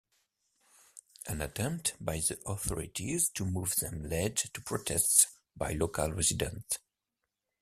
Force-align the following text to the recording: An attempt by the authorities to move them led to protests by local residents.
An 1.27 1.41
attempt 1.43 1.93
by 2.03 2.17
the 2.21 2.39
authorities 2.47 3.29
to 3.29 3.45
move 3.45 3.75
them 3.75 4.09
led 4.09 4.35
to 4.35 4.59
protests 4.59 5.27
by 5.55 5.73
local 5.73 6.11
residents. 6.11 6.79